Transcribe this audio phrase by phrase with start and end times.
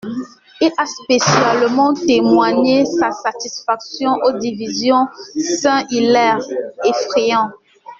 [0.61, 5.05] Il a spécialement témoigné sa satisfaction aux divisions
[5.59, 6.39] Saint-Hilaire
[6.83, 7.51] et Friant.